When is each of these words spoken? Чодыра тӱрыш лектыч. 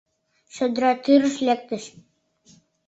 Чодыра 0.53 0.91
тӱрыш 1.03 1.35
лектыч. 1.47 1.83